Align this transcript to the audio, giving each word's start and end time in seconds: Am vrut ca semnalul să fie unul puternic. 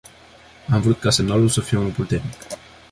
Am 0.71 0.81
vrut 0.81 0.99
ca 0.99 1.09
semnalul 1.09 1.47
să 1.47 1.61
fie 1.61 1.77
unul 1.77 1.91
puternic. 1.91 2.33